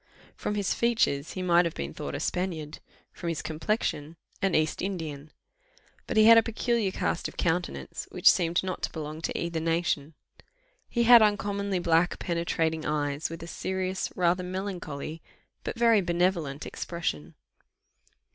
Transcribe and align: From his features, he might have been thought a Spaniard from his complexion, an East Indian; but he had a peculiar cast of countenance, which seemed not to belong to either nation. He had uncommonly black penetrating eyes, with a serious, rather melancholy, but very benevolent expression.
From 0.35 0.55
his 0.55 0.73
features, 0.73 1.33
he 1.33 1.43
might 1.43 1.63
have 1.63 1.75
been 1.75 1.93
thought 1.93 2.15
a 2.15 2.19
Spaniard 2.19 2.79
from 3.13 3.29
his 3.29 3.43
complexion, 3.43 4.15
an 4.41 4.55
East 4.55 4.81
Indian; 4.81 5.31
but 6.07 6.17
he 6.17 6.23
had 6.25 6.39
a 6.39 6.41
peculiar 6.41 6.89
cast 6.89 7.27
of 7.27 7.37
countenance, 7.37 8.07
which 8.09 8.27
seemed 8.27 8.63
not 8.63 8.81
to 8.81 8.91
belong 8.91 9.21
to 9.21 9.39
either 9.39 9.59
nation. 9.59 10.15
He 10.89 11.03
had 11.03 11.21
uncommonly 11.21 11.77
black 11.77 12.17
penetrating 12.17 12.83
eyes, 12.83 13.29
with 13.29 13.43
a 13.43 13.47
serious, 13.47 14.11
rather 14.15 14.41
melancholy, 14.43 15.21
but 15.63 15.77
very 15.77 16.01
benevolent 16.01 16.65
expression. 16.65 17.35